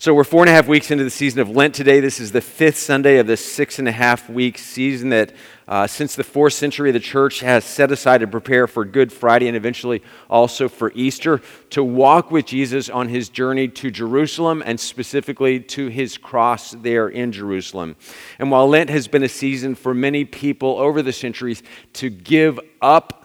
[0.00, 2.00] So, we're four and a half weeks into the season of Lent today.
[2.00, 5.32] This is the fifth Sunday of this six and a half week season that,
[5.68, 9.46] uh, since the fourth century, the church has set aside to prepare for Good Friday
[9.46, 11.40] and eventually also for Easter
[11.70, 17.08] to walk with Jesus on his journey to Jerusalem and specifically to his cross there
[17.08, 17.94] in Jerusalem.
[18.40, 21.62] And while Lent has been a season for many people over the centuries
[21.94, 23.24] to give up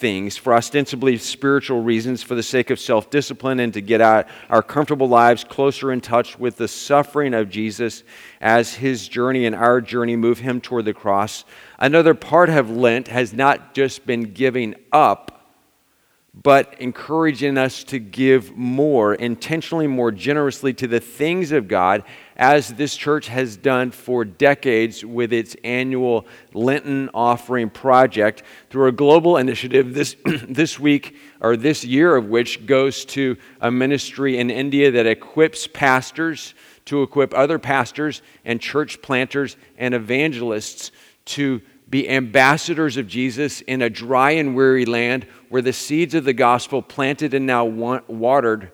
[0.00, 4.26] things for ostensibly spiritual reasons, for the sake of self discipline, and to get out
[4.48, 8.02] our comfortable lives closer in touch with the suffering of Jesus
[8.40, 11.44] as his journey and our journey move him toward the cross.
[11.78, 15.40] Another part of Lent has not just been giving up
[16.32, 22.04] but encouraging us to give more, intentionally more generously to the things of God,
[22.40, 28.92] as this church has done for decades with its annual Lenten offering project through a
[28.92, 34.50] global initiative this, this week or this year of which goes to a ministry in
[34.50, 36.54] India that equips pastors
[36.86, 40.92] to equip other pastors and church planters and evangelists
[41.26, 41.60] to
[41.90, 46.32] be ambassadors of Jesus in a dry and weary land where the seeds of the
[46.32, 48.72] gospel planted and now watered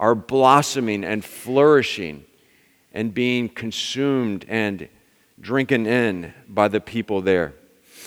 [0.00, 2.24] are blossoming and flourishing
[2.94, 4.88] and being consumed and
[5.40, 7.52] drinking in by the people there.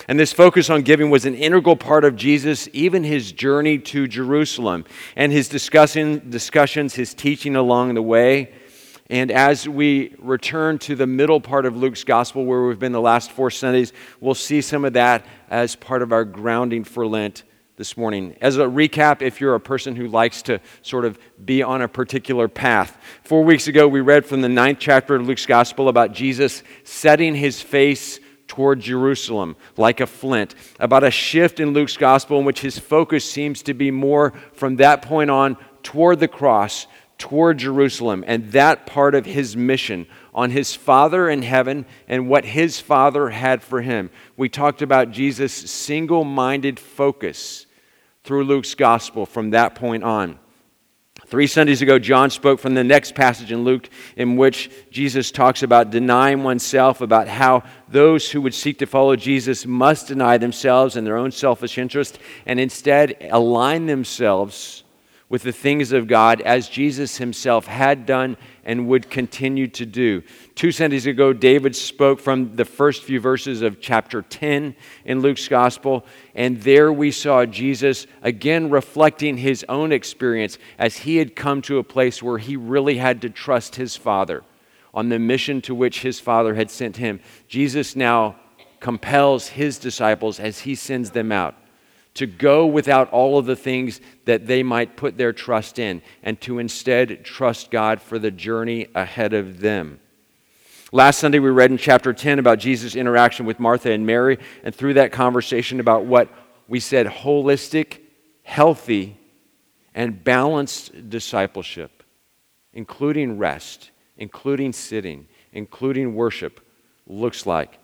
[0.08, 4.08] And this focus on giving was an integral part of Jesus, even his journey to
[4.08, 8.54] Jerusalem and his discussing, discussions, his teaching along the way.
[9.10, 13.02] And as we return to the middle part of Luke's gospel, where we've been the
[13.02, 17.44] last four Sundays, we'll see some of that as part of our grounding for Lent
[17.78, 18.36] this morning.
[18.42, 21.88] As a recap, if you're a person who likes to sort of be on a
[21.88, 26.12] particular path, four weeks ago we read from the ninth chapter of Luke's gospel about
[26.12, 32.40] Jesus setting his face toward Jerusalem like a flint, about a shift in Luke's gospel
[32.40, 36.88] in which his focus seems to be more from that point on toward the cross
[37.20, 42.44] toward Jerusalem and that part of his mission on his Father in heaven and what
[42.44, 44.10] his Father had for him.
[44.36, 47.67] We talked about Jesus' single minded focus
[48.28, 50.38] through Luke's gospel from that point on.
[51.28, 55.64] Three Sundays ago, John spoke from the next passage in Luke in which Jesus talks
[55.64, 60.98] about denying oneself, about how those who would seek to follow Jesus must deny themselves
[60.98, 64.84] and their own selfish interest and instead align themselves
[65.30, 70.24] with the things of God as Jesus himself had done and would continue to do.
[70.56, 75.48] Two Sundays ago, David spoke from the first few verses of chapter 10 in Luke's
[75.50, 81.62] gospel, and there we saw Jesus again reflecting his own experience as he had come
[81.64, 84.44] to a place where he really had to trust his Father
[84.94, 87.20] on the mission to which his Father had sent him.
[87.50, 88.38] Jesus now
[88.80, 91.56] compels his disciples as he sends them out
[92.18, 96.40] to go without all of the things that they might put their trust in, and
[96.42, 100.00] to instead trust God for the journey ahead of them.
[100.92, 104.74] Last Sunday, we read in chapter 10 about Jesus' interaction with Martha and Mary, and
[104.74, 106.30] through that conversation about what
[106.68, 108.00] we said holistic,
[108.44, 109.18] healthy,
[109.94, 112.04] and balanced discipleship,
[112.74, 116.62] including rest, including sitting, including worship,
[117.06, 117.78] looks like.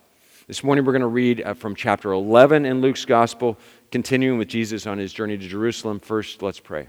[0.46, 3.56] This morning, we're going to read uh, from chapter 11 in Luke's Gospel,
[3.90, 5.98] continuing with Jesus on his journey to Jerusalem.
[5.98, 6.88] First, let's pray.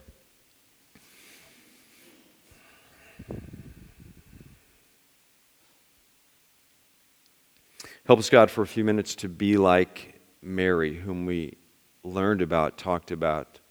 [8.05, 11.55] Help us, God, for a few minutes to be like Mary, whom we
[12.03, 13.61] learned about, talked about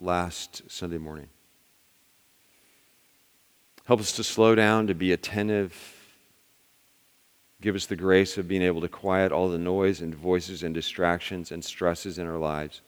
[0.00, 1.28] last Sunday morning.
[3.84, 5.99] Help us to slow down, to be attentive
[7.60, 10.74] Give us the grace of being able to quiet all the noise and voices and
[10.74, 12.80] distractions and stresses in our lives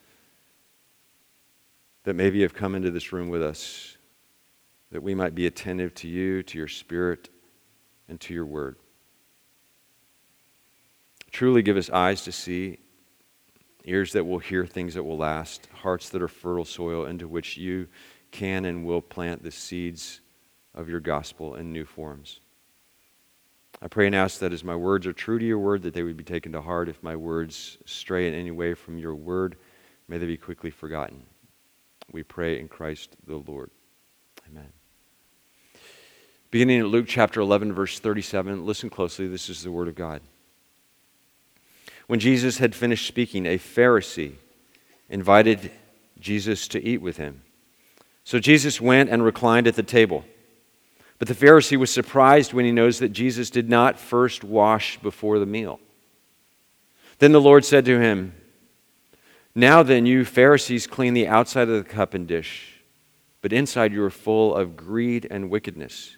[2.04, 3.96] that maybe have come into this room with us,
[4.90, 7.28] that we might be attentive to you, to your spirit,
[8.08, 8.76] and to your word.
[11.30, 12.78] Truly give us eyes to see,
[13.84, 17.56] ears that will hear things that will last, hearts that are fertile soil into which
[17.56, 17.88] you
[18.30, 20.20] can and will plant the seeds
[20.74, 22.40] of your gospel in new forms.
[23.84, 26.04] I pray and ask that as my words are true to your word, that they
[26.04, 26.88] would be taken to heart.
[26.88, 29.56] If my words stray in any way from your word,
[30.06, 31.24] may they be quickly forgotten.
[32.12, 33.70] We pray in Christ the Lord.
[34.48, 34.68] Amen.
[36.52, 39.26] Beginning at Luke chapter 11, verse 37, listen closely.
[39.26, 40.20] This is the word of God.
[42.06, 44.34] When Jesus had finished speaking, a Pharisee
[45.08, 45.72] invited
[46.20, 47.42] Jesus to eat with him.
[48.22, 50.24] So Jesus went and reclined at the table.
[51.22, 55.38] But the Pharisee was surprised when he knows that Jesus did not first wash before
[55.38, 55.78] the meal.
[57.20, 58.34] Then the Lord said to him,
[59.54, 62.82] Now then, you Pharisees clean the outside of the cup and dish,
[63.40, 66.16] but inside you are full of greed and wickedness.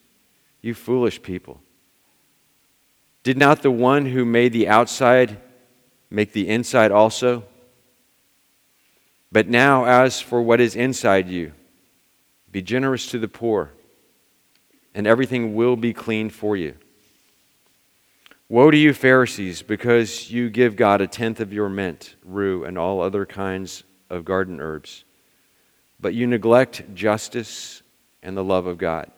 [0.63, 1.61] You foolish people.
[3.25, 5.37] Did not the one who made the outside
[6.09, 7.45] make the inside also?
[9.31, 11.53] But now, as for what is inside you,
[12.51, 13.71] be generous to the poor,
[14.95, 16.75] and everything will be clean for you.
[18.49, 22.79] Woe to you, Pharisees, because you give God a tenth of your mint, rue, and
[22.79, 25.05] all other kinds of garden herbs,
[25.99, 27.83] but you neglect justice
[28.23, 29.11] and the love of God.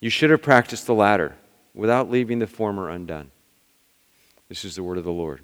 [0.00, 1.36] You should have practiced the latter
[1.74, 3.30] without leaving the former undone.
[4.48, 5.40] This is the word of the Lord.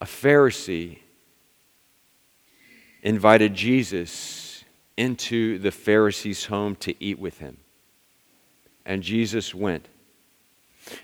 [0.00, 0.98] A Pharisee
[3.02, 4.41] invited Jesus
[4.96, 7.58] into the Pharisee's home to eat with him
[8.84, 9.88] and Jesus went.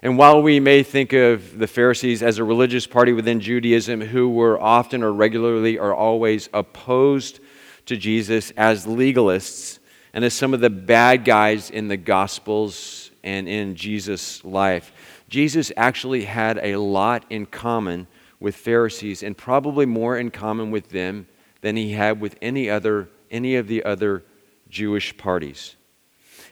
[0.03, 4.29] And while we may think of the Pharisees as a religious party within Judaism who
[4.29, 7.39] were often or regularly or always opposed
[7.87, 9.79] to Jesus as legalists
[10.13, 14.93] and as some of the bad guys in the Gospels and in Jesus' life,
[15.29, 18.09] Jesus actually had a lot in common
[18.41, 21.29] with Pharisees and probably more in common with them
[21.61, 24.25] than he had with any other any of the other
[24.69, 25.77] Jewish parties.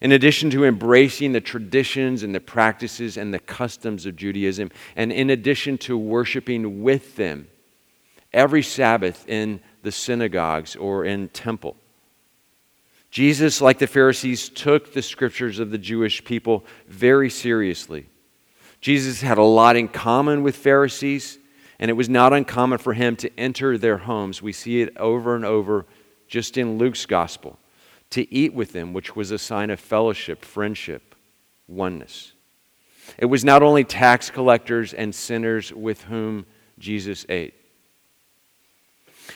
[0.00, 5.10] In addition to embracing the traditions and the practices and the customs of Judaism, and
[5.10, 7.48] in addition to worshiping with them
[8.32, 11.76] every Sabbath in the synagogues or in temple.
[13.10, 18.06] Jesus, like the Pharisees, took the scriptures of the Jewish people very seriously.
[18.82, 21.38] Jesus had a lot in common with Pharisees,
[21.78, 24.42] and it was not uncommon for him to enter their homes.
[24.42, 25.86] We see it over and over
[26.28, 27.58] just in Luke's gospel
[28.10, 31.14] to eat with them, which was a sign of fellowship, friendship,
[31.68, 32.32] oneness.
[33.18, 36.46] It was not only tax collectors and sinners with whom
[36.78, 37.54] Jesus ate.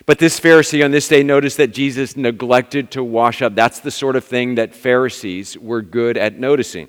[0.07, 3.55] But this Pharisee on this day noticed that Jesus neglected to wash up.
[3.55, 6.89] That's the sort of thing that Pharisees were good at noticing.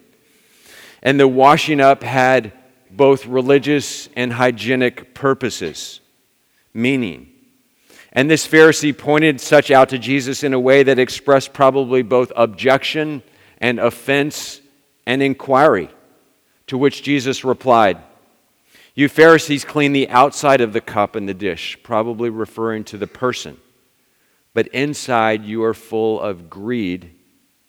[1.01, 2.53] And the washing up had
[2.91, 5.99] both religious and hygienic purposes,
[6.73, 7.30] meaning
[8.13, 12.31] and this Pharisee pointed such out to Jesus in a way that expressed probably both
[12.35, 13.23] objection
[13.59, 14.59] and offense
[15.05, 15.89] and inquiry.
[16.67, 17.97] To which Jesus replied,
[18.95, 23.07] You Pharisees clean the outside of the cup and the dish, probably referring to the
[23.07, 23.57] person,
[24.53, 27.13] but inside you are full of greed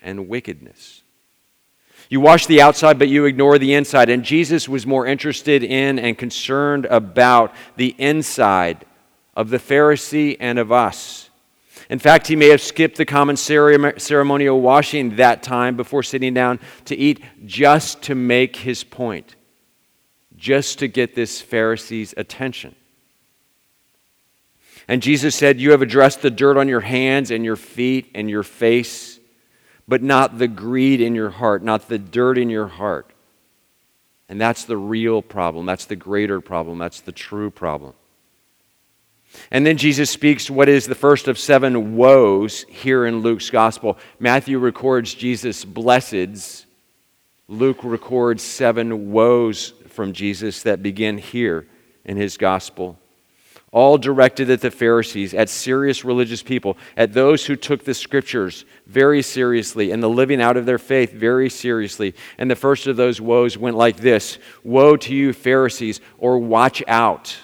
[0.00, 1.02] and wickedness.
[2.08, 4.10] You wash the outside, but you ignore the inside.
[4.10, 8.84] And Jesus was more interested in and concerned about the inside
[9.34, 11.31] of the Pharisee and of us.
[11.88, 16.61] In fact, he may have skipped the common ceremonial washing that time before sitting down
[16.87, 19.37] to eat just to make his point,
[20.37, 22.75] just to get this Pharisee's attention.
[24.88, 28.28] And Jesus said, You have addressed the dirt on your hands and your feet and
[28.28, 29.19] your face,
[29.87, 33.11] but not the greed in your heart, not the dirt in your heart.
[34.28, 35.67] And that's the real problem.
[35.67, 36.78] That's the greater problem.
[36.78, 37.94] That's the true problem.
[39.50, 43.99] And then Jesus speaks what is the first of seven woes here in Luke's gospel.
[44.19, 46.64] Matthew records Jesus' blesseds.
[47.49, 51.67] Luke records seven woes from Jesus that begin here
[52.05, 52.99] in his gospel.
[53.70, 58.67] All directed at the Pharisees, at serious religious people, at those who took the scriptures
[58.87, 62.14] very seriously and the living out of their faith very seriously.
[62.37, 66.83] And the first of those woes went like this Woe to you, Pharisees, or watch
[66.87, 67.37] out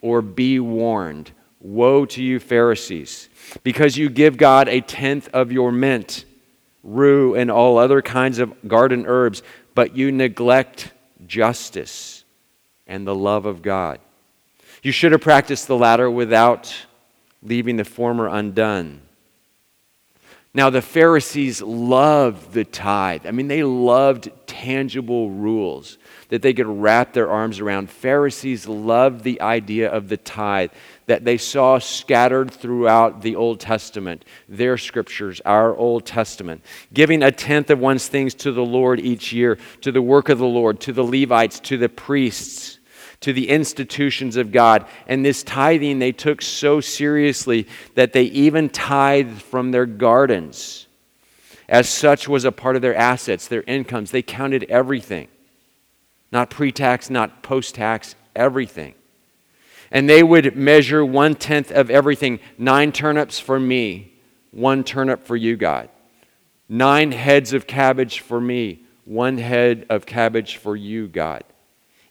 [0.00, 1.32] or be warned.
[1.66, 3.28] Woe to you, Pharisees,
[3.64, 6.24] because you give God a tenth of your mint,
[6.84, 9.42] rue, and all other kinds of garden herbs,
[9.74, 10.92] but you neglect
[11.26, 12.22] justice
[12.86, 13.98] and the love of God.
[14.84, 16.72] You should have practiced the latter without
[17.42, 19.00] leaving the former undone.
[20.54, 23.26] Now, the Pharisees loved the tithe.
[23.26, 27.90] I mean, they loved tangible rules that they could wrap their arms around.
[27.90, 30.70] Pharisees loved the idea of the tithe
[31.06, 36.62] that they saw scattered throughout the Old Testament, their scriptures, our Old Testament.
[36.92, 40.38] Giving a tenth of one's things to the Lord each year, to the work of
[40.38, 42.76] the Lord, to the Levites, to the priests
[43.20, 44.86] to the institutions of God.
[45.06, 50.86] And this tithing they took so seriously that they even tithed from their gardens.
[51.68, 54.10] As such was a part of their assets, their incomes.
[54.10, 55.28] They counted everything.
[56.30, 58.94] Not pre tax, not post tax, everything.
[59.90, 64.14] And they would measure one tenth of everything nine turnips for me,
[64.50, 65.88] one turnip for you, God.
[66.68, 71.44] Nine heads of cabbage for me, one head of cabbage for you, God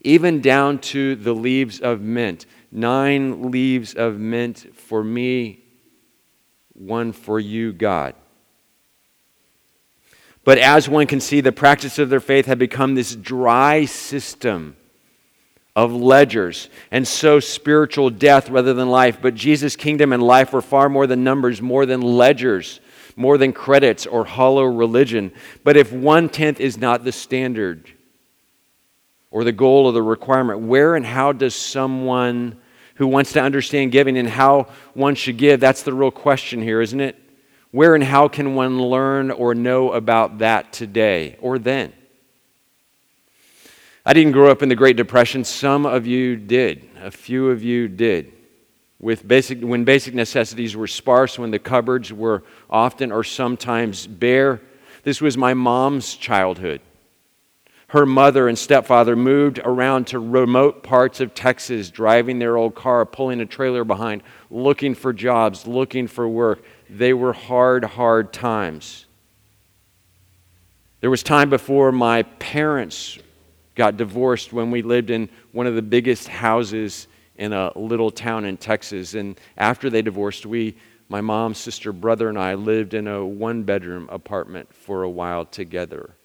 [0.06, 2.46] even down to the leaves of mint.
[2.72, 5.64] Nine leaves of mint for me,
[6.74, 8.14] one for you, God.
[10.44, 14.78] But as one can see, the practice of their faith had become this dry system
[15.76, 19.18] of ledgers, and so spiritual death rather than life.
[19.22, 22.80] But Jesus' kingdom and life were far more than numbers, more than ledgers,
[23.18, 25.32] more than credits or hollow religion.
[25.64, 27.92] But if one tenth is not the standard
[29.32, 32.58] or the goal or the requirement, where and how does someone
[32.96, 36.80] who wants to understand giving and how one should give, that's the real question here,
[36.80, 37.22] isn't it?
[37.72, 41.92] Where and how can one learn or know about that today or then?
[44.08, 45.44] I didn't grow up in the Great Depression.
[45.44, 46.88] Some of you did.
[47.02, 48.32] A few of you did.
[49.00, 54.62] With basic, when basic necessities were sparse, when the cupboards were often or sometimes bare.
[55.02, 56.82] This was my mom's childhood.
[57.88, 63.06] Her mother and stepfather moved around to remote parts of Texas, driving their old car,
[63.06, 64.22] pulling a trailer behind,
[64.52, 66.64] looking for jobs, looking for work.
[66.90, 69.06] They were hard, hard times.
[71.02, 73.20] There was time before my parents
[73.76, 78.46] got divorced when we lived in one of the biggest houses in a little town
[78.46, 79.14] in Texas.
[79.14, 80.76] And after they divorced, we,
[81.10, 85.46] my mom, sister, brother, and I lived in a one bedroom apartment for a while
[85.46, 86.16] together.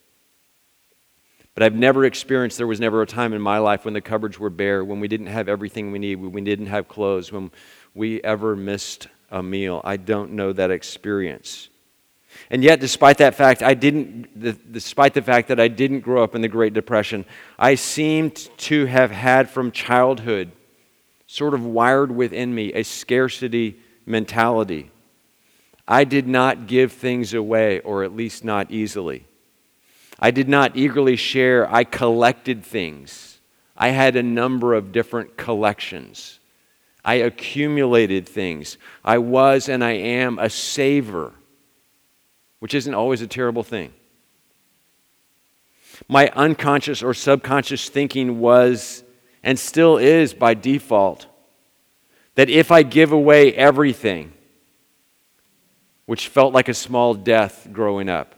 [1.54, 4.38] But I've never experienced, there was never a time in my life when the cupboards
[4.38, 7.50] were bare, when we didn't have everything we need, when we didn't have clothes, when
[7.92, 9.80] we ever missed a meal.
[9.82, 11.69] I don't know that experience.
[12.50, 16.34] And yet, despite that fact, I didn't, despite the fact that I didn't grow up
[16.34, 17.24] in the Great Depression,
[17.56, 20.50] I seemed to have had from childhood,
[21.28, 24.90] sort of wired within me, a scarcity mentality.
[25.86, 29.26] I did not give things away, or at least not easily.
[30.18, 33.38] I did not eagerly share, I collected things.
[33.76, 36.40] I had a number of different collections.
[37.04, 38.76] I accumulated things.
[39.04, 41.32] I was and I am a saver
[42.60, 43.92] which isn't always a terrible thing.
[46.08, 49.02] My unconscious or subconscious thinking was
[49.42, 51.26] and still is by default
[52.34, 54.32] that if I give away everything,
[56.06, 58.34] which felt like a small death growing up,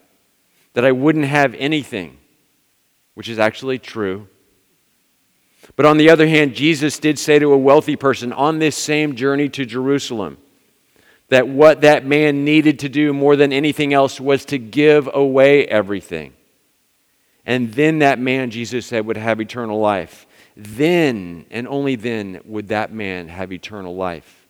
[0.75, 2.19] that I wouldn't have anything,
[3.15, 4.29] which is actually true.
[5.77, 9.15] But on the other hand, Jesus did say to a wealthy person on this same
[9.15, 10.39] journey to Jerusalem,
[11.33, 15.65] that what that man needed to do more than anything else was to give away
[15.65, 16.35] everything.
[17.47, 20.27] And then that man, Jesus said, would have eternal life.
[20.59, 24.47] Then, and only then, would that man have eternal life.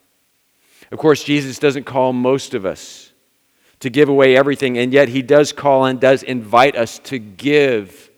[0.90, 3.12] Of course, Jesus doesn't call most of us
[3.78, 8.10] to give away everything, and yet he does call and does invite us to give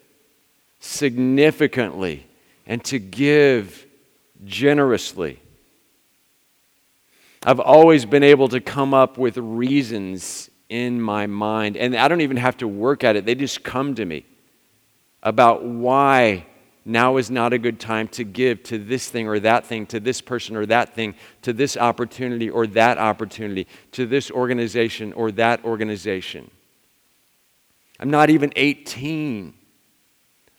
[0.81, 2.27] significantly
[2.67, 3.85] and to give
[4.43, 5.39] generously.
[7.45, 12.23] I've always been able to come up with reasons in my mind, and I don't
[12.23, 14.25] even have to work at it, they just come to me
[15.23, 16.47] about why
[16.87, 20.01] now is not a good time to give to this thing or that thing, to
[20.01, 25.31] this person or that thing, to this opportunity or that opportunity, to this organization or
[25.33, 26.51] that organization.
[28.01, 29.55] I'm not even 18.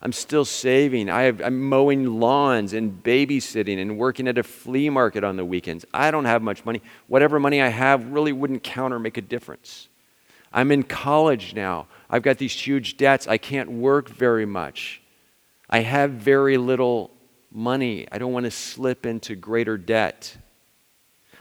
[0.05, 1.09] I'm still saving.
[1.09, 5.83] I am mowing lawns and babysitting and working at a flea market on the weekends.
[5.95, 6.83] I don't have much money.
[7.07, 9.89] Whatever money I have really wouldn't count or make a difference.
[10.53, 11.87] I'm in college now.
[12.07, 13.27] I've got these huge debts.
[13.27, 15.01] I can't work very much.
[15.71, 17.09] I have very little
[17.51, 18.07] money.
[18.11, 20.37] I don't want to slip into greater debt.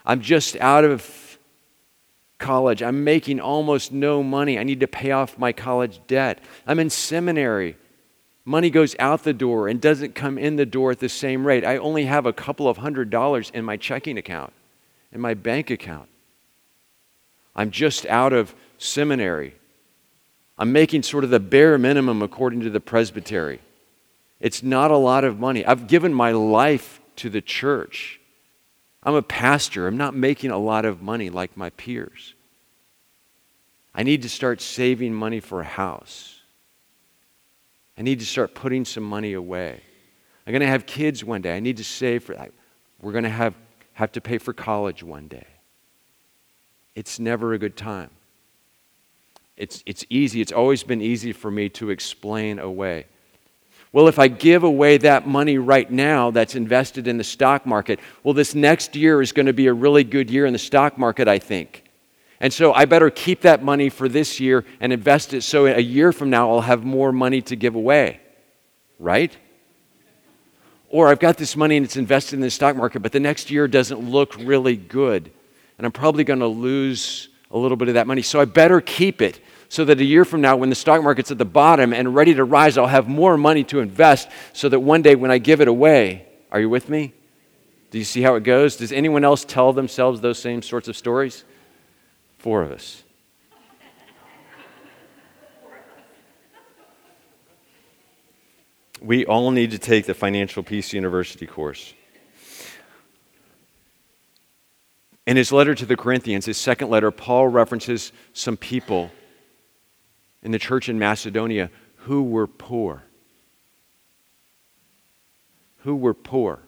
[0.07, 1.39] I'm just out of
[2.39, 2.83] college.
[2.83, 4.59] I'm making almost no money.
[4.59, 6.43] I need to pay off my college debt.
[6.67, 7.77] I'm in seminary.
[8.45, 11.65] Money goes out the door and doesn't come in the door at the same rate.
[11.65, 14.53] I only have a couple of hundred dollars in my checking account,
[15.13, 16.09] in my bank account.
[17.57, 19.55] I'm just out of seminary.
[20.59, 23.61] I'm making sort of the bare minimum according to the presbytery.
[24.41, 25.65] It's not a lot of money.
[25.65, 28.21] I've given my life to the church.
[29.03, 29.87] I'm a pastor.
[29.87, 32.35] I'm not making a lot of money like my peers.
[33.95, 36.34] I need to start saving money for a house.
[37.97, 39.81] I need to start putting some money away.
[40.47, 41.57] I'm going to have kids one day.
[41.57, 42.53] I need to save for that.
[43.01, 43.55] We're going to have,
[43.93, 45.47] have to pay for college one day.
[46.95, 48.11] It's never a good time.
[49.57, 50.41] It's, it's easy.
[50.41, 53.07] It's always been easy for me to explain away.
[53.93, 58.01] Well, if I give away that money right now that's invested in the stock market,
[58.25, 60.99] well, this next year is going to be a really good year in the stock
[60.99, 61.84] market, I think.
[62.41, 65.81] And so I better keep that money for this year and invest it so a
[65.81, 68.21] year from now I'll have more money to give away.
[68.99, 69.37] Right?
[70.89, 73.51] Or I've got this money and it's invested in the stock market, but the next
[73.51, 75.31] year doesn't look really good.
[75.77, 78.23] And I'm probably going to lose a little bit of that money.
[78.23, 81.31] So I better keep it so that a year from now, when the stock market's
[81.31, 84.81] at the bottom and ready to rise, I'll have more money to invest so that
[84.81, 87.13] one day when I give it away, are you with me?
[87.91, 88.77] Do you see how it goes?
[88.77, 91.45] Does anyone else tell themselves those same sorts of stories?
[92.45, 93.03] Four of us.
[99.01, 101.95] we all need to take the Financial Peace University course.
[105.27, 109.11] In his letter to the Corinthians, his second letter, Paul references some people
[110.43, 113.05] in the church in Macedonia who were poor.
[115.79, 116.59] Who were poor.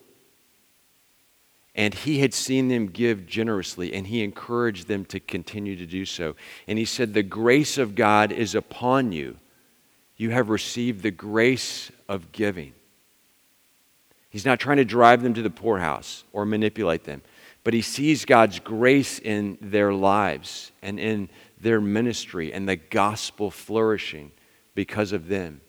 [1.76, 6.04] And he had seen them give generously, and he encouraged them to continue to do
[6.04, 6.34] so.
[6.66, 9.36] And he said, The grace of God is upon you.
[10.16, 12.72] You have received the grace of giving.
[14.30, 17.22] He's not trying to drive them to the poorhouse or manipulate them
[17.66, 21.28] but he sees God's grace in their lives and in
[21.60, 24.30] their ministry and the gospel flourishing
[24.76, 25.60] because of them.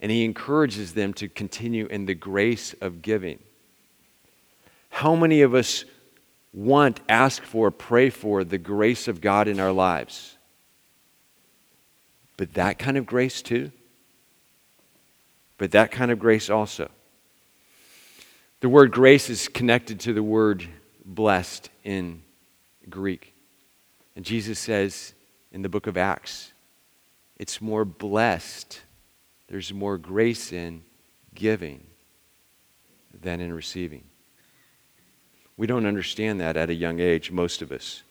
[0.00, 3.38] And he encourages them to continue in the grace of giving.
[4.96, 5.84] How many of us
[6.54, 10.38] want, ask for, pray for the grace of God in our lives?
[12.38, 13.72] But that kind of grace too?
[15.58, 16.90] But that kind of grace also.
[18.60, 20.66] The word grace is connected to the word
[21.04, 22.22] blessed in
[22.88, 23.34] Greek.
[24.16, 25.12] And Jesus says
[25.52, 26.54] in the book of Acts,
[27.36, 28.80] it's more blessed,
[29.48, 30.84] there's more grace in
[31.34, 31.86] giving
[33.12, 34.04] than in receiving.
[35.56, 38.02] We don't understand that at a young age, most of us.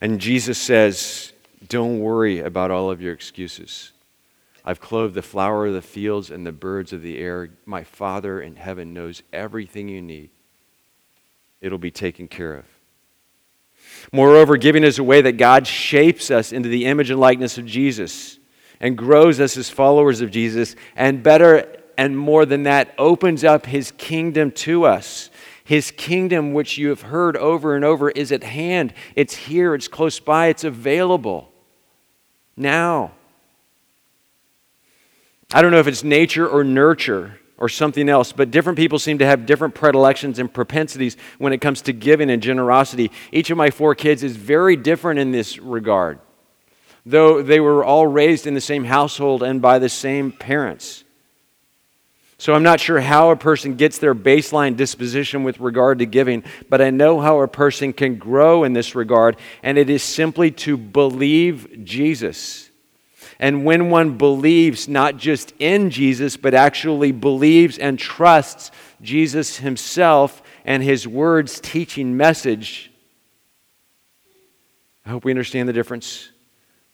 [0.00, 1.32] And Jesus says,
[1.68, 3.92] Don't worry about all of your excuses.
[4.64, 7.50] I've clothed the flower of the fields and the birds of the air.
[7.64, 10.30] My Father in heaven knows everything you need
[11.60, 12.64] it'll be taken care of.
[14.12, 17.66] Moreover, giving is a way that God shapes us into the image and likeness of
[17.66, 18.38] Jesus
[18.80, 23.66] and grows us as followers of Jesus, and better and more than that, opens up
[23.66, 25.30] his kingdom to us.
[25.68, 28.94] His kingdom, which you have heard over and over, is at hand.
[29.14, 31.52] It's here, it's close by, it's available
[32.56, 33.12] now.
[35.52, 39.18] I don't know if it's nature or nurture or something else, but different people seem
[39.18, 43.10] to have different predilections and propensities when it comes to giving and generosity.
[43.30, 46.18] Each of my four kids is very different in this regard,
[47.04, 51.04] though they were all raised in the same household and by the same parents.
[52.40, 56.44] So I'm not sure how a person gets their baseline disposition with regard to giving,
[56.68, 60.52] but I know how a person can grow in this regard, and it is simply
[60.52, 62.70] to believe Jesus.
[63.40, 68.70] And when one believes not just in Jesus, but actually believes and trusts
[69.02, 72.92] Jesus himself and his words teaching message,
[75.04, 76.30] I hope we understand the difference.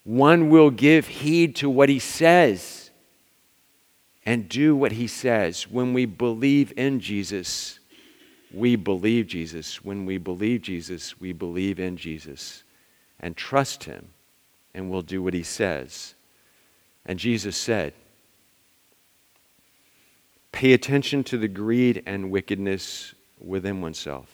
[0.04, 2.83] One will give heed to what he says
[4.26, 5.68] and do what he says.
[5.68, 7.78] When we believe in Jesus,
[8.52, 9.84] we believe Jesus.
[9.84, 12.62] When we believe Jesus, we believe in Jesus
[13.20, 14.08] and trust him
[14.74, 16.14] and we'll do what he says.
[17.06, 17.92] And Jesus said,
[20.52, 24.28] Pay attention to the greed and wickedness within oneself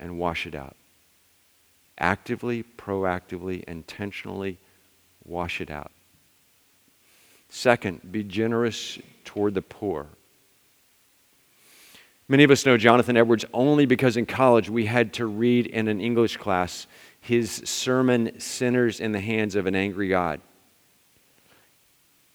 [0.00, 0.76] and wash it out.
[1.98, 4.56] Actively, proactively, intentionally
[5.24, 5.90] wash it out.
[7.48, 10.06] Second, be generous toward the poor.
[12.28, 15.88] Many of us know Jonathan Edwards only because in college we had to read in
[15.88, 16.86] an English class
[17.20, 20.40] his sermon, Sinners in the Hands of an Angry God.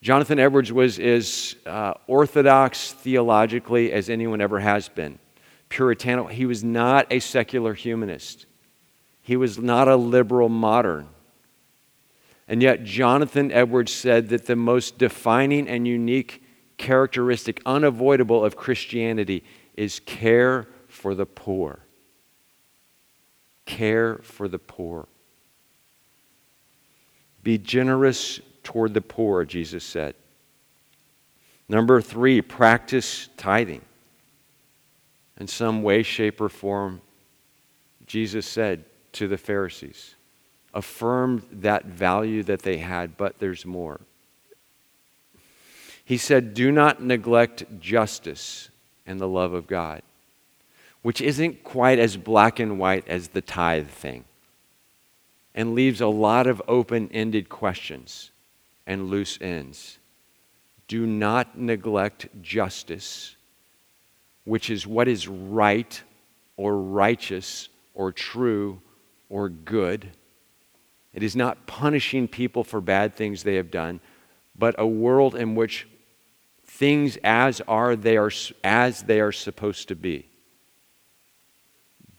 [0.01, 5.17] Jonathan Edwards was as uh, orthodox theologically as anyone ever has been.
[5.69, 6.27] Puritanical.
[6.27, 8.45] He was not a secular humanist.
[9.21, 11.07] He was not a liberal modern.
[12.47, 16.43] And yet, Jonathan Edwards said that the most defining and unique
[16.77, 19.43] characteristic, unavoidable of Christianity,
[19.75, 21.79] is care for the poor.
[23.65, 25.07] Care for the poor.
[27.43, 30.15] Be generous toward the poor, Jesus said.
[31.69, 33.81] Number three, practice tithing.
[35.39, 37.01] In some way, shape, or form,
[38.05, 40.15] Jesus said to the Pharisees,
[40.73, 43.99] affirmed that value that they had, but there's more.
[46.03, 48.69] He said, Do not neglect justice
[49.05, 50.01] and the love of God,
[51.01, 54.25] which isn't quite as black and white as the tithe thing
[55.55, 58.31] and leaves a lot of open ended questions
[58.87, 59.99] and loose ends.
[60.87, 63.35] Do not neglect justice,
[64.43, 66.01] which is what is right
[66.57, 68.81] or righteous or true
[69.29, 70.09] or good.
[71.13, 73.99] It is not punishing people for bad things they have done,
[74.57, 75.87] but a world in which
[76.65, 78.31] things as are they are
[78.63, 80.27] as they are supposed to be.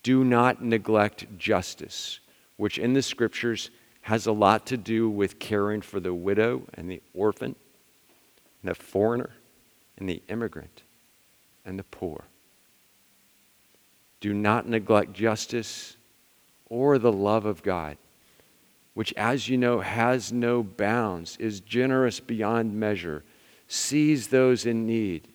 [0.02, 2.20] Do not neglect justice,
[2.56, 3.70] which in the scriptures
[4.02, 7.56] has a lot to do with caring for the widow and the orphan,
[8.62, 9.30] and the foreigner
[9.96, 10.82] and the immigrant
[11.64, 12.24] and the poor.
[14.20, 15.96] Do not neglect justice
[16.66, 17.96] or the love of God,
[18.94, 23.24] which, as you know, has no bounds, is generous beyond measure,
[23.66, 25.28] sees those in need,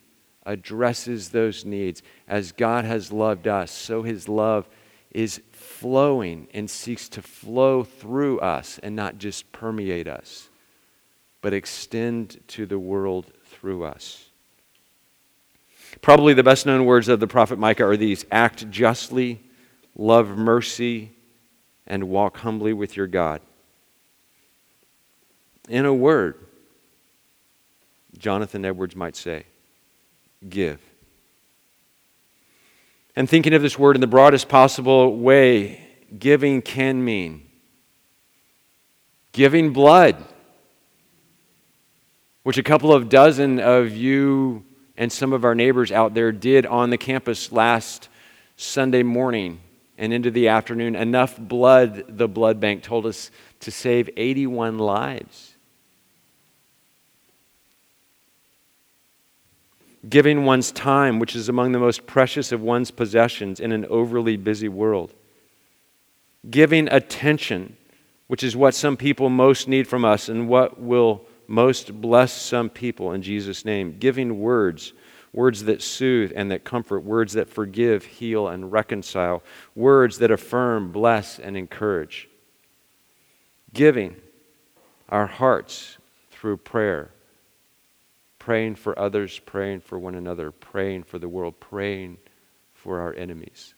[0.46, 2.02] addresses those needs.
[2.28, 4.68] As God has loved us, so his love
[5.12, 10.50] is flowing and seeks to flow through us and not just permeate us,
[11.42, 14.26] but extend to the world through us.
[16.02, 19.42] Probably the best known words of the prophet Micah are these act justly,
[19.96, 21.12] love mercy,
[21.88, 23.42] and walk humbly with your God.
[25.70, 26.36] In a word,
[28.18, 29.46] Jonathan Edwards might say,
[30.50, 30.82] give.
[33.16, 37.46] And thinking of this word in the broadest possible way, giving can mean
[39.32, 40.24] giving blood,
[42.44, 44.66] which a couple of dozen of you
[44.98, 48.10] and some of our neighbors out there did on the campus last
[48.58, 49.62] Sunday morning
[49.98, 50.96] and into the afternoon.
[50.96, 55.56] Enough blood, the blood bank told us, to save 81 lives.
[60.08, 64.38] Giving one's time, which is among the most precious of one's possessions in an overly
[64.38, 65.14] busy world.
[66.50, 67.76] Giving attention,
[68.28, 72.70] which is what some people most need from us and what will most bless some
[72.70, 73.98] people in Jesus' name.
[74.00, 74.94] Giving words,
[75.34, 79.44] words that soothe and that comfort, words that forgive, heal, and reconcile,
[79.76, 82.30] words that affirm, bless, and encourage.
[83.74, 84.16] Giving
[85.10, 85.98] our hearts
[86.32, 87.12] through prayer,
[88.50, 92.18] praying for others, praying for one another, praying for the world, praying
[92.74, 93.76] for our enemies.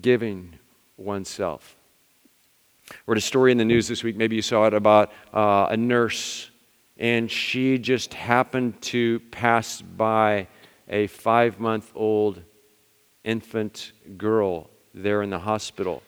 [0.00, 0.58] Giving
[0.96, 1.76] oneself
[3.06, 5.76] read a story in the news this week, maybe you saw it, about uh, a
[5.76, 6.50] nurse,
[6.98, 10.48] and she just happened to pass by
[10.88, 12.42] a five month old
[13.22, 16.02] infant girl there in the hospital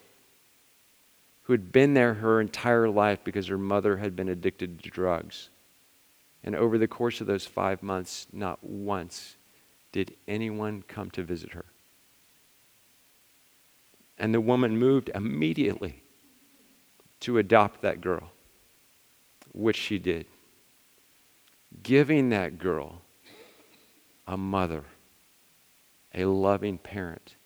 [1.42, 5.48] who had been there her entire life because her mother had been addicted to drugs.
[6.44, 9.36] And over the course of those five months, not once
[9.92, 11.64] did anyone come to visit her.
[14.18, 16.02] And the woman moved immediately
[17.20, 18.30] to adopt that girl,
[19.52, 20.26] which she did.
[21.82, 23.02] Giving that girl
[24.26, 24.84] a mother,
[26.14, 27.36] a loving parent,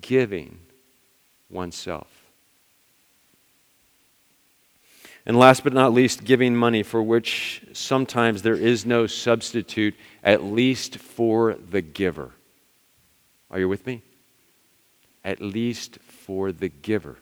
[0.00, 0.60] giving
[1.50, 2.15] oneself.
[5.26, 10.44] And last but not least, giving money for which sometimes there is no substitute, at
[10.44, 12.30] least for the giver.
[13.50, 14.02] Are you with me?
[15.24, 17.16] At least for the giver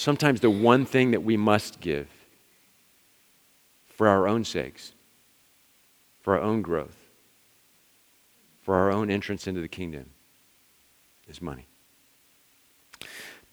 [0.00, 2.08] sometimes the one thing that we must give
[3.88, 4.92] for our own sakes,
[6.22, 6.96] for our own growth,
[8.62, 10.06] for our own entrance into the kingdom
[11.28, 11.66] is money.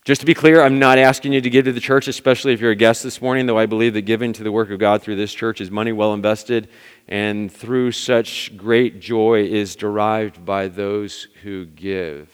[0.08, 2.62] Just to be clear, I'm not asking you to give to the church, especially if
[2.62, 5.02] you're a guest this morning, though I believe that giving to the work of God
[5.02, 6.70] through this church is money well invested,
[7.10, 12.30] and through such great joy is derived by those who give.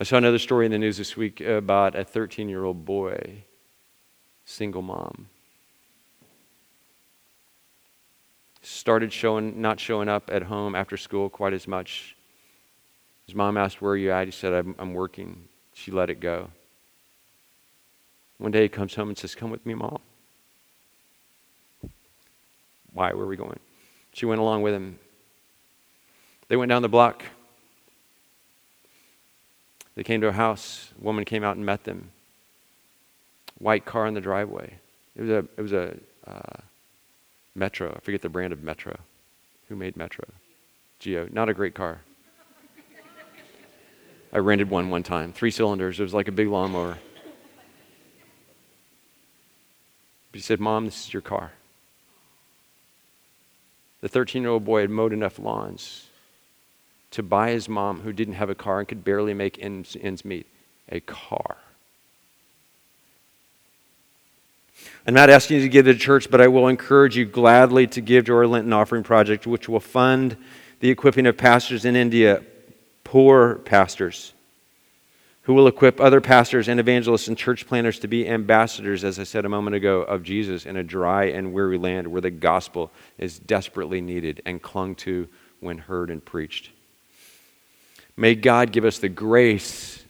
[0.00, 3.44] I saw another story in the news this week about a 13 year old boy,
[4.44, 5.28] single mom.
[8.62, 12.15] Started showing, not showing up at home after school quite as much.
[13.26, 14.26] His mom asked, Where are you at?
[14.26, 15.48] He said, I'm, I'm working.
[15.74, 16.50] She let it go.
[18.38, 19.98] One day he comes home and says, Come with me, mom.
[22.92, 23.12] Why?
[23.12, 23.60] Where are we going?
[24.12, 24.98] She went along with him.
[26.48, 27.24] They went down the block
[29.96, 30.92] they came to a house.
[31.00, 32.10] A woman came out and met them.
[33.58, 34.74] White car in the driveway.
[35.16, 36.60] It was a, it was a uh,
[37.54, 37.92] Metro.
[37.96, 38.98] I forget the brand of Metro.
[39.68, 40.26] Who made Metro?
[40.98, 41.26] Geo.
[41.32, 42.02] Not a great car.
[44.36, 45.32] I rented one one time.
[45.32, 45.98] Three cylinders.
[45.98, 46.98] It was like a big lawnmower.
[50.34, 51.52] He said, Mom, this is your car.
[54.02, 56.08] The 13 year old boy had mowed enough lawns
[57.12, 60.22] to buy his mom, who didn't have a car and could barely make ends, ends
[60.22, 60.46] meet,
[60.90, 61.56] a car.
[65.06, 67.86] I'm not asking you to give to the church, but I will encourage you gladly
[67.86, 70.36] to give to our Lenten offering project, which will fund
[70.80, 72.42] the equipping of pastors in India,
[73.06, 74.34] poor pastors,
[75.42, 79.22] who will equip other pastors and evangelists and church planters to be ambassadors, as I
[79.22, 82.90] said a moment ago, of Jesus in a dry and weary land where the gospel
[83.16, 85.28] is desperately needed and clung to
[85.60, 86.70] when heard and preached.
[88.16, 90.02] May God give us the grace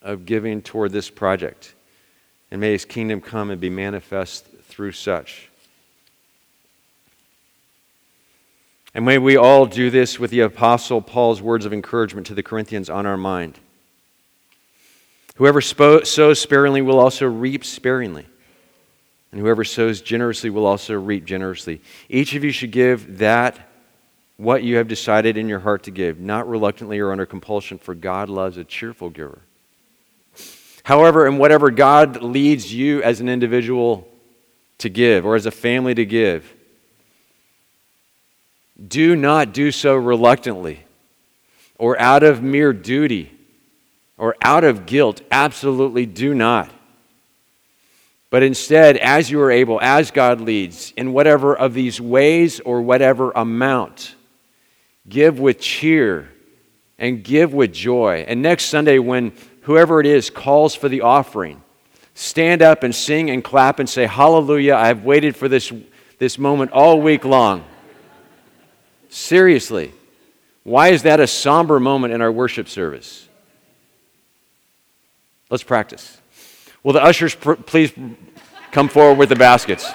[0.00, 1.74] of giving toward this project,
[2.50, 5.49] and may his kingdom come and be manifest through such.
[8.94, 12.42] And may we all do this with the Apostle Paul's words of encouragement to the
[12.42, 13.58] Corinthians on our mind.
[15.36, 18.26] Whoever sows sparingly will also reap sparingly.
[19.32, 21.80] And whoever sows generously will also reap generously.
[22.08, 23.68] Each of you should give that
[24.36, 27.94] what you have decided in your heart to give, not reluctantly or under compulsion, for
[27.94, 29.38] God loves a cheerful giver.
[30.82, 34.08] However, in whatever God leads you as an individual
[34.78, 36.52] to give or as a family to give,
[38.86, 40.84] do not do so reluctantly
[41.78, 43.32] or out of mere duty
[44.16, 45.22] or out of guilt.
[45.30, 46.70] Absolutely do not.
[48.30, 52.80] But instead, as you are able, as God leads, in whatever of these ways or
[52.80, 54.14] whatever amount,
[55.08, 56.28] give with cheer
[56.96, 58.24] and give with joy.
[58.28, 61.60] And next Sunday, when whoever it is calls for the offering,
[62.14, 65.72] stand up and sing and clap and say, Hallelujah, I have waited for this,
[66.18, 67.64] this moment all week long.
[69.10, 69.92] Seriously.
[70.62, 73.28] Why is that a somber moment in our worship service?
[75.50, 76.18] Let's practice.
[76.84, 77.92] Will the ushers pr- please
[78.70, 79.90] come forward with the baskets?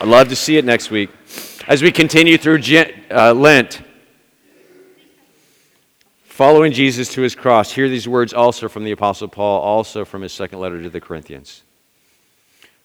[0.00, 1.10] I'd love to see it next week.
[1.66, 2.62] As we continue through
[3.10, 3.82] uh, Lent,
[6.24, 10.22] following Jesus to his cross, hear these words also from the Apostle Paul, also from
[10.22, 11.64] his second letter to the Corinthians.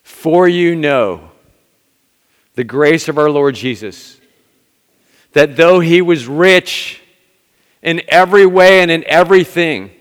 [0.03, 1.29] For you know
[2.55, 4.19] the grace of our Lord Jesus,
[5.33, 7.01] that though he was rich,
[7.83, 9.91] in every way and in everything.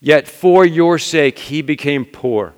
[0.00, 2.54] Yet for your sake he became poor,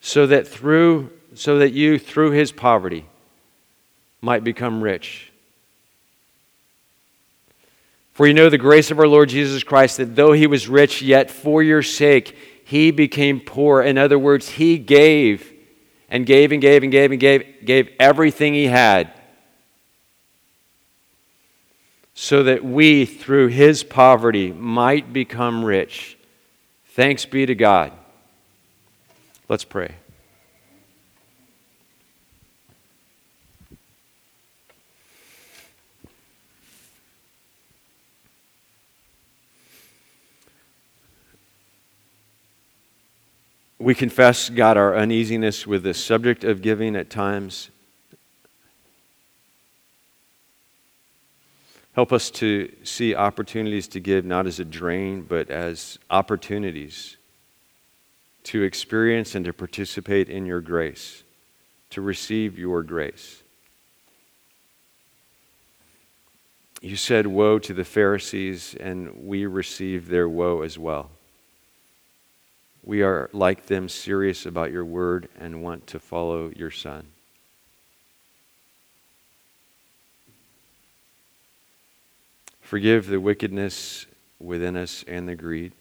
[0.00, 3.04] so that through so that you through his poverty
[4.22, 5.30] might become rich.
[8.12, 11.02] For you know the grace of our Lord Jesus Christ, that though he was rich,
[11.02, 13.82] yet for your sake he became poor.
[13.82, 15.52] In other words, he gave
[16.08, 19.12] and gave and gave and gave and gave, gave everything he had
[22.14, 26.16] so that we, through his poverty, might become rich.
[26.90, 27.92] Thanks be to God.
[29.48, 29.96] Let's pray.
[43.86, 47.70] We confess, God, our uneasiness with the subject of giving at times.
[51.92, 57.16] Help us to see opportunities to give not as a drain, but as opportunities
[58.42, 61.22] to experience and to participate in your grace,
[61.90, 63.44] to receive your grace.
[66.80, 71.12] You said, Woe to the Pharisees, and we receive their woe as well.
[72.86, 77.08] We are like them, serious about your word, and want to follow your Son.
[82.60, 84.06] Forgive the wickedness
[84.38, 85.72] within us and the greed.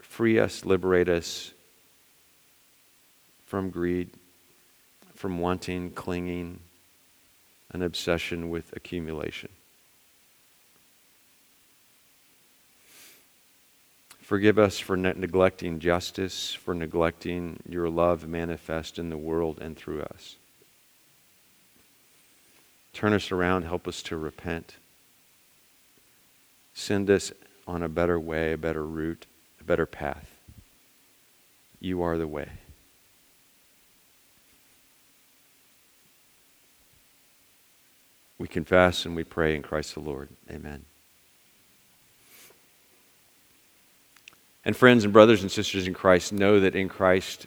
[0.00, 1.52] Free us, liberate us
[3.44, 4.08] from greed,
[5.14, 6.60] from wanting, clinging,
[7.72, 9.50] an obsession with accumulation.
[14.24, 19.76] Forgive us for ne- neglecting justice, for neglecting your love manifest in the world and
[19.76, 20.36] through us.
[22.94, 24.76] Turn us around, help us to repent.
[26.72, 27.32] Send us
[27.66, 29.26] on a better way, a better route,
[29.60, 30.30] a better path.
[31.78, 32.48] You are the way.
[38.38, 40.30] We confess and we pray in Christ the Lord.
[40.50, 40.86] Amen.
[44.64, 47.46] And friends and brothers and sisters in Christ, know that in Christ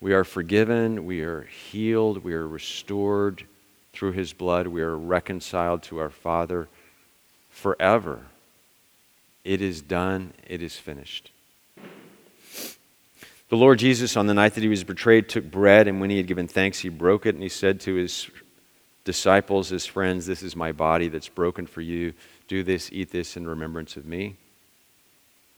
[0.00, 3.44] we are forgiven, we are healed, we are restored
[3.94, 4.66] through his blood.
[4.66, 6.68] We are reconciled to our Father
[7.48, 8.20] forever.
[9.44, 11.30] It is done, it is finished.
[13.48, 16.16] The Lord Jesus, on the night that he was betrayed, took bread, and when he
[16.16, 18.28] had given thanks, he broke it, and he said to his
[19.04, 22.14] disciples, his friends, This is my body that's broken for you.
[22.48, 24.36] Do this, eat this in remembrance of me.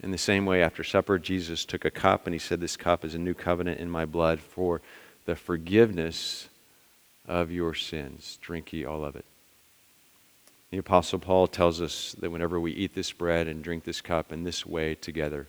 [0.02, 3.04] In the same way, after supper, Jesus took a cup, and he said, This cup
[3.04, 4.82] is a new covenant in my blood for
[5.24, 6.48] the forgiveness
[7.26, 8.38] of your sins.
[8.42, 9.24] Drink ye all of it.
[10.70, 14.32] The Apostle Paul tells us that whenever we eat this bread and drink this cup
[14.32, 15.46] in this way together,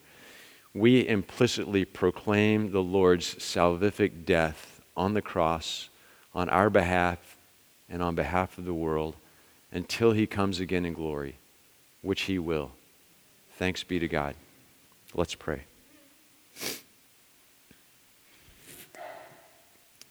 [0.73, 5.89] we implicitly proclaim the Lord's salvific death on the cross
[6.33, 7.37] on our behalf
[7.89, 9.15] and on behalf of the world
[9.71, 11.35] until he comes again in glory,
[12.01, 12.71] which he will.
[13.57, 14.35] Thanks be to God.
[15.15, 15.61] Let's pray.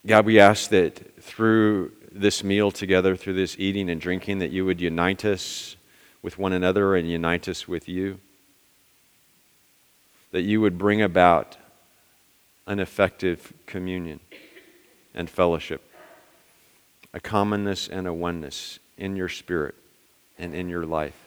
[0.05, 4.65] God, we ask that through this meal together, through this eating and drinking, that you
[4.65, 5.77] would unite us
[6.23, 8.19] with one another and unite us with you.
[10.33, 11.57] That you would bring about
[12.67, 14.19] an effective communion
[15.15, 15.89] and fellowship,
[17.15, 19.77] a commonness and a oneness in your spirit
[20.37, 21.26] and in your life.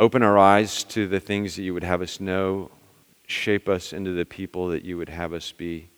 [0.00, 2.70] Open our eyes to the things that you would have us know,
[3.26, 5.90] shape us into the people that you would have us be.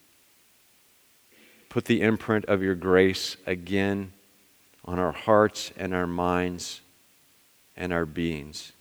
[1.69, 4.13] Put the imprint of your grace again
[4.85, 6.81] on our hearts and our minds
[7.77, 8.73] and our beings,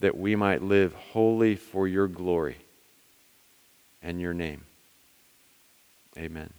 [0.00, 2.56] that we might live wholly for your glory
[4.02, 4.64] and your name.
[6.18, 6.52] Amen.